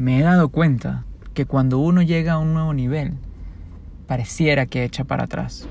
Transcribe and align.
me 0.00 0.18
he 0.18 0.22
dado 0.22 0.48
cuenta 0.48 1.04
que 1.34 1.44
cuando 1.44 1.78
uno 1.78 2.00
llega 2.00 2.32
a 2.32 2.38
un 2.38 2.54
nuevo 2.54 2.72
nivel, 2.72 3.18
pareciera 4.06 4.64
que 4.64 4.82
echa 4.82 5.04
para 5.04 5.24
atrás. 5.24 5.68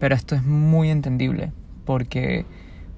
Pero 0.00 0.14
esto 0.14 0.34
es 0.34 0.42
muy 0.42 0.88
entendible, 0.88 1.52
porque 1.84 2.46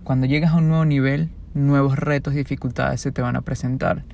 cuando 0.04 0.28
llegas 0.28 0.52
a 0.52 0.58
un 0.58 0.68
nuevo 0.68 0.84
nivel, 0.84 1.30
nuevos 1.52 1.98
retos 1.98 2.34
y 2.34 2.36
dificultades 2.36 3.00
se 3.00 3.10
te 3.10 3.22
van 3.22 3.34
a 3.34 3.40
presentar. 3.40 4.04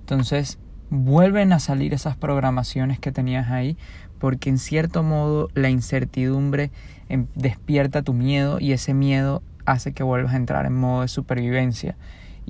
Entonces, 0.00 0.58
vuelven 0.90 1.54
a 1.54 1.58
salir 1.58 1.94
esas 1.94 2.18
programaciones 2.18 2.98
que 2.98 3.12
tenías 3.12 3.50
ahí, 3.50 3.78
porque 4.18 4.50
en 4.50 4.58
cierto 4.58 5.02
modo 5.02 5.48
la 5.54 5.70
incertidumbre 5.70 6.70
em, 7.08 7.28
despierta 7.34 8.02
tu 8.02 8.12
miedo 8.12 8.58
y 8.60 8.72
ese 8.72 8.92
miedo 8.92 9.42
hace 9.64 9.94
que 9.94 10.02
vuelvas 10.02 10.34
a 10.34 10.36
entrar 10.36 10.66
en 10.66 10.76
modo 10.76 11.00
de 11.00 11.08
supervivencia. 11.08 11.96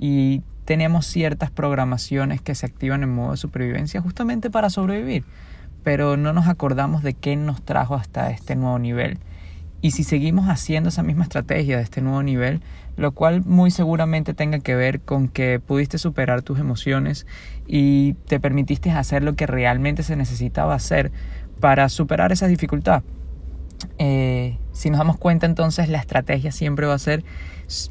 Y 0.01 0.41
tenemos 0.65 1.05
ciertas 1.05 1.51
programaciones 1.51 2.41
que 2.41 2.55
se 2.55 2.65
activan 2.65 3.03
en 3.03 3.13
modo 3.13 3.31
de 3.31 3.37
supervivencia 3.37 4.01
justamente 4.01 4.49
para 4.49 4.69
sobrevivir, 4.69 5.23
pero 5.83 6.17
no 6.17 6.33
nos 6.33 6.47
acordamos 6.47 7.03
de 7.03 7.13
qué 7.13 7.37
nos 7.37 7.61
trajo 7.61 7.95
hasta 7.95 8.31
este 8.31 8.55
nuevo 8.57 8.79
nivel. 8.79 9.19
Y 9.81 9.91
si 9.91 10.03
seguimos 10.03 10.47
haciendo 10.47 10.89
esa 10.89 11.03
misma 11.03 11.23
estrategia 11.23 11.77
de 11.77 11.83
este 11.83 12.01
nuevo 12.01 12.21
nivel, 12.21 12.61
lo 12.97 13.13
cual 13.13 13.43
muy 13.45 13.71
seguramente 13.71 14.33
tenga 14.33 14.59
que 14.59 14.75
ver 14.75 15.01
con 15.01 15.27
que 15.27 15.59
pudiste 15.59 15.97
superar 15.97 16.41
tus 16.41 16.59
emociones 16.59 17.25
y 17.67 18.13
te 18.27 18.39
permitiste 18.39 18.91
hacer 18.91 19.23
lo 19.23 19.35
que 19.35 19.47
realmente 19.47 20.03
se 20.03 20.15
necesitaba 20.15 20.75
hacer 20.75 21.11
para 21.59 21.89
superar 21.89 22.31
esa 22.31 22.47
dificultad. 22.47 23.03
Eh, 23.97 24.40
si 24.81 24.89
nos 24.89 24.97
damos 24.97 25.17
cuenta 25.17 25.45
entonces 25.45 25.89
la 25.89 25.99
estrategia 25.99 26.51
siempre 26.51 26.87
va 26.87 26.95
a 26.95 26.99
ser 26.99 27.23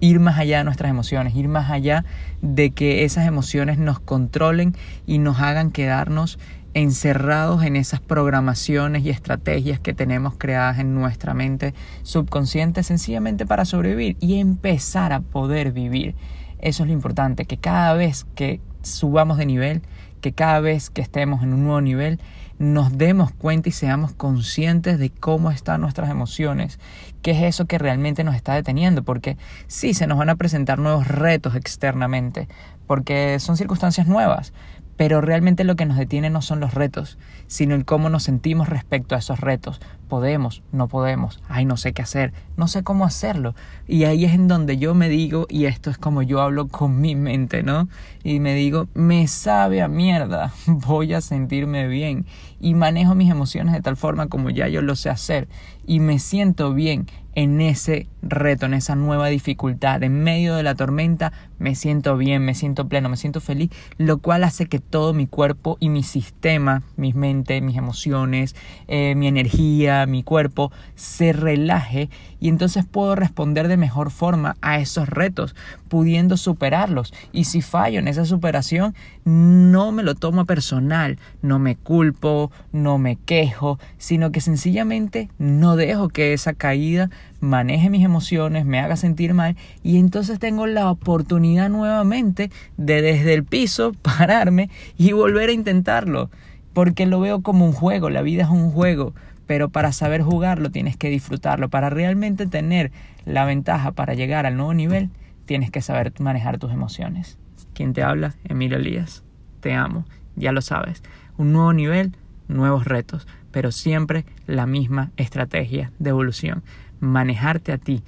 ir 0.00 0.18
más 0.18 0.40
allá 0.40 0.58
de 0.58 0.64
nuestras 0.64 0.90
emociones, 0.90 1.36
ir 1.36 1.46
más 1.46 1.70
allá 1.70 2.04
de 2.42 2.72
que 2.72 3.04
esas 3.04 3.28
emociones 3.28 3.78
nos 3.78 4.00
controlen 4.00 4.74
y 5.06 5.18
nos 5.18 5.38
hagan 5.38 5.70
quedarnos 5.70 6.40
encerrados 6.74 7.62
en 7.62 7.76
esas 7.76 8.00
programaciones 8.00 9.04
y 9.04 9.10
estrategias 9.10 9.78
que 9.78 9.94
tenemos 9.94 10.34
creadas 10.36 10.80
en 10.80 10.92
nuestra 10.96 11.32
mente 11.32 11.74
subconsciente 12.02 12.82
sencillamente 12.82 13.46
para 13.46 13.64
sobrevivir 13.64 14.16
y 14.18 14.40
empezar 14.40 15.12
a 15.12 15.20
poder 15.20 15.70
vivir. 15.70 16.16
Eso 16.58 16.82
es 16.82 16.88
lo 16.88 16.92
importante, 16.92 17.44
que 17.44 17.56
cada 17.56 17.94
vez 17.94 18.26
que 18.34 18.60
subamos 18.82 19.38
de 19.38 19.46
nivel, 19.46 19.82
que 20.20 20.32
cada 20.32 20.60
vez 20.60 20.90
que 20.90 21.02
estemos 21.02 21.42
en 21.42 21.52
un 21.52 21.64
nuevo 21.64 21.80
nivel, 21.80 22.20
nos 22.58 22.98
demos 22.98 23.32
cuenta 23.32 23.70
y 23.70 23.72
seamos 23.72 24.12
conscientes 24.12 24.98
de 24.98 25.08
cómo 25.08 25.50
están 25.50 25.80
nuestras 25.80 26.10
emociones, 26.10 26.78
qué 27.22 27.30
es 27.30 27.42
eso 27.42 27.64
que 27.64 27.78
realmente 27.78 28.22
nos 28.22 28.34
está 28.34 28.54
deteniendo, 28.54 29.02
porque 29.02 29.38
sí, 29.66 29.94
se 29.94 30.06
nos 30.06 30.18
van 30.18 30.28
a 30.28 30.36
presentar 30.36 30.78
nuevos 30.78 31.08
retos 31.08 31.54
externamente, 31.54 32.48
porque 32.86 33.38
son 33.40 33.56
circunstancias 33.56 34.06
nuevas, 34.06 34.52
pero 35.00 35.22
realmente 35.22 35.64
lo 35.64 35.76
que 35.76 35.86
nos 35.86 35.96
detiene 35.96 36.28
no 36.28 36.42
son 36.42 36.60
los 36.60 36.74
retos, 36.74 37.16
sino 37.46 37.74
el 37.74 37.86
cómo 37.86 38.10
nos 38.10 38.24
sentimos 38.24 38.68
respecto 38.68 39.14
a 39.14 39.18
esos 39.18 39.40
retos. 39.40 39.80
Podemos, 40.10 40.62
no 40.72 40.88
podemos, 40.88 41.42
ay, 41.48 41.64
no 41.64 41.78
sé 41.78 41.94
qué 41.94 42.02
hacer, 42.02 42.34
no 42.58 42.68
sé 42.68 42.82
cómo 42.82 43.06
hacerlo. 43.06 43.54
Y 43.88 44.04
ahí 44.04 44.26
es 44.26 44.34
en 44.34 44.46
donde 44.46 44.76
yo 44.76 44.94
me 44.94 45.08
digo, 45.08 45.46
y 45.48 45.64
esto 45.64 45.88
es 45.88 45.96
como 45.96 46.20
yo 46.20 46.42
hablo 46.42 46.68
con 46.68 47.00
mi 47.00 47.16
mente, 47.16 47.62
¿no? 47.62 47.88
Y 48.22 48.40
me 48.40 48.54
digo, 48.54 48.88
me 48.92 49.26
sabe 49.26 49.80
a 49.80 49.88
mierda, 49.88 50.52
voy 50.66 51.14
a 51.14 51.22
sentirme 51.22 51.88
bien. 51.88 52.26
Y 52.60 52.74
manejo 52.74 53.14
mis 53.14 53.30
emociones 53.30 53.72
de 53.72 53.80
tal 53.80 53.96
forma 53.96 54.26
como 54.26 54.50
ya 54.50 54.68
yo 54.68 54.82
lo 54.82 54.96
sé 54.96 55.08
hacer. 55.08 55.48
Y 55.86 56.00
me 56.00 56.18
siento 56.18 56.74
bien 56.74 57.06
en 57.34 57.60
ese 57.60 58.06
reto, 58.22 58.66
en 58.66 58.74
esa 58.74 58.96
nueva 58.96 59.28
dificultad, 59.28 60.02
en 60.02 60.22
medio 60.22 60.54
de 60.54 60.62
la 60.62 60.74
tormenta, 60.74 61.32
me 61.58 61.74
siento 61.74 62.16
bien, 62.16 62.44
me 62.44 62.54
siento 62.54 62.88
pleno, 62.88 63.08
me 63.08 63.16
siento 63.16 63.40
feliz, 63.40 63.70
lo 63.98 64.18
cual 64.18 64.44
hace 64.44 64.66
que 64.66 64.78
todo 64.78 65.12
mi 65.12 65.26
cuerpo 65.26 65.76
y 65.80 65.90
mi 65.90 66.02
sistema, 66.02 66.82
mi 66.96 67.12
mente, 67.12 67.60
mis 67.60 67.76
emociones, 67.76 68.56
eh, 68.88 69.14
mi 69.14 69.26
energía, 69.26 70.06
mi 70.06 70.22
cuerpo, 70.22 70.72
se 70.94 71.32
relaje 71.32 72.08
y 72.40 72.48
entonces 72.48 72.84
puedo 72.86 73.14
responder 73.14 73.68
de 73.68 73.76
mejor 73.76 74.10
forma 74.10 74.56
a 74.62 74.80
esos 74.80 75.08
retos, 75.08 75.54
pudiendo 75.88 76.36
superarlos. 76.36 77.12
Y 77.32 77.44
si 77.44 77.60
fallo 77.60 77.98
en 77.98 78.08
esa 78.08 78.24
superación, 78.24 78.94
no 79.24 79.92
me 79.92 80.02
lo 80.02 80.14
tomo 80.14 80.46
personal, 80.46 81.18
no 81.42 81.58
me 81.58 81.76
culpo, 81.76 82.50
no 82.72 82.98
me 82.98 83.16
quejo, 83.16 83.78
sino 83.98 84.32
que 84.32 84.40
sencillamente 84.40 85.28
no 85.38 85.76
dejo 85.76 86.08
que 86.08 86.32
esa 86.32 86.54
caída 86.54 87.10
maneje 87.40 87.90
mis 87.90 88.04
emociones, 88.04 88.64
me 88.64 88.78
haga 88.78 88.96
sentir 88.96 89.34
mal 89.34 89.56
y 89.82 89.98
entonces 89.98 90.38
tengo 90.38 90.66
la 90.66 90.90
oportunidad 90.90 91.68
nuevamente 91.68 92.50
de 92.76 93.02
desde 93.02 93.34
el 93.34 93.44
piso 93.44 93.92
pararme 94.02 94.70
y 94.96 95.12
volver 95.12 95.50
a 95.50 95.52
intentarlo, 95.52 96.30
porque 96.72 97.06
lo 97.06 97.20
veo 97.20 97.42
como 97.42 97.64
un 97.64 97.72
juego, 97.72 98.10
la 98.10 98.22
vida 98.22 98.44
es 98.44 98.50
un 98.50 98.70
juego, 98.70 99.14
pero 99.46 99.68
para 99.68 99.92
saber 99.92 100.22
jugarlo 100.22 100.70
tienes 100.70 100.96
que 100.96 101.10
disfrutarlo, 101.10 101.68
para 101.68 101.90
realmente 101.90 102.46
tener 102.46 102.92
la 103.24 103.44
ventaja 103.44 103.92
para 103.92 104.14
llegar 104.14 104.46
al 104.46 104.56
nuevo 104.56 104.74
nivel, 104.74 105.10
tienes 105.46 105.70
que 105.70 105.82
saber 105.82 106.12
manejar 106.20 106.58
tus 106.58 106.72
emociones. 106.72 107.38
¿Quién 107.74 107.92
te 107.92 108.02
habla? 108.02 108.34
Emilio 108.44 108.76
Elías. 108.76 109.24
Te 109.60 109.74
amo, 109.74 110.04
ya 110.36 110.52
lo 110.52 110.62
sabes. 110.62 111.02
Un 111.36 111.52
nuevo 111.52 111.72
nivel, 111.72 112.14
nuevos 112.48 112.84
retos, 112.84 113.26
pero 113.50 113.72
siempre 113.72 114.24
la 114.46 114.66
misma 114.66 115.10
estrategia 115.16 115.92
de 115.98 116.10
evolución. 116.10 116.62
Manejarte 117.00 117.72
a 117.72 117.78
ti, 117.78 118.02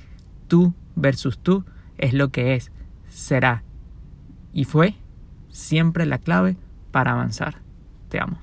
tú 0.48 0.74
versus 0.94 1.38
tú, 1.38 1.64
es 1.98 2.12
lo 2.14 2.28
que 2.28 2.54
es, 2.54 2.70
será 3.08 3.62
y 4.52 4.64
fue 4.64 4.94
siempre 5.50 6.06
la 6.06 6.18
clave 6.18 6.56
para 6.90 7.12
avanzar. 7.12 7.56
Te 8.08 8.20
amo. 8.20 8.38